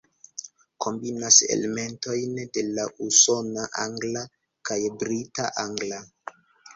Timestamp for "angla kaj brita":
3.83-5.47